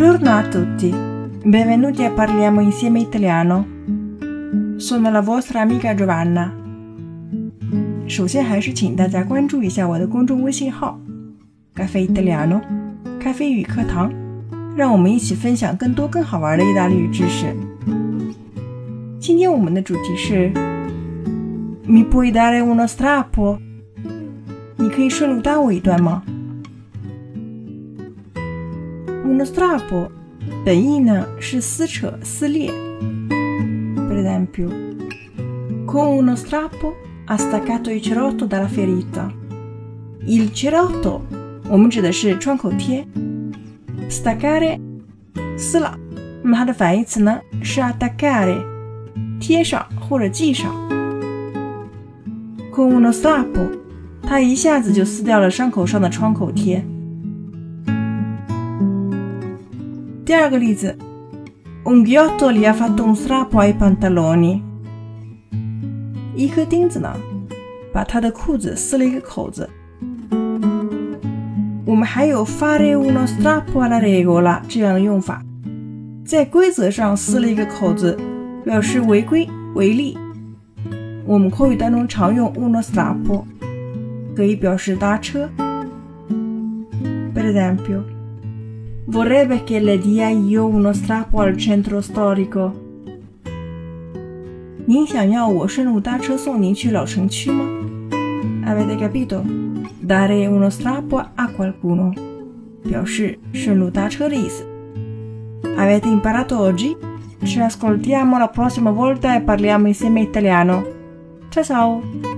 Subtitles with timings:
[0.00, 0.90] Buongiorno a tutti,
[1.44, 3.66] benvenuti a Parliamo insieme italiano.
[4.78, 6.50] Sono la vostra amica Giovanna.
[8.06, 10.98] 首先还是请大家关注一下我的公众微信号“
[11.74, 12.60] 咖啡 italiano”，
[13.20, 14.10] 咖啡语课堂，
[14.74, 17.54] 让我们一起分享更多更好玩的意大利语知识。
[19.20, 20.50] 今天我们的主题是
[21.86, 23.58] “Mi puoi dare uno strappo？”
[24.76, 26.22] 你可以顺路搭我一段吗
[29.24, 30.08] ？uno strappo
[30.64, 32.72] 本意呢是撕扯、撕裂。
[34.08, 34.68] Per esempio,
[35.84, 36.94] con uno strappo
[37.26, 39.30] ha staccato il cerotto dalla ferita.
[40.26, 41.20] Il cerotto
[41.68, 43.06] 我们指的是创口贴，
[44.08, 44.78] staccare
[45.56, 45.98] 撕了，
[46.42, 48.62] 那么它的反义词呢是 attaccare
[49.40, 50.72] 贴上或者系上。
[52.72, 53.68] Con uno strappo，
[54.22, 56.84] 它一下子就撕掉了伤口上的创口贴。
[60.31, 60.97] 第二个例子
[61.83, 64.61] ，un ghiotto li ha fatto un strappo ai pantaloni。
[66.33, 67.13] 一颗钉子呢，
[67.91, 69.69] 把他的裤子撕了一个口子。
[71.83, 75.43] 我们还有 fare uno strappo alla regola 这样的用法，
[76.23, 78.17] 在规则上撕了一个口子，
[78.63, 80.17] 表示违规违例。
[81.25, 83.43] 我们口语当中常用 uno strappo，
[84.33, 85.49] 可以表示搭车。
[87.35, 88.20] Per esempio。
[89.06, 92.72] Vorrebbe che le dia io uno strappo al centro storico。
[94.84, 97.64] 您想要我顺路搭车送您去老城区吗？
[98.64, 99.42] Avete capito?
[100.00, 102.12] Dare uno strappo a qualcuno
[102.82, 104.64] 表示顺路搭车的意思。
[105.76, 106.96] Avete imparato oggi?
[107.42, 110.84] Ci ascoltiamo la prossima volta e parliamo insieme italiano.
[111.48, 112.29] Ciao ciao!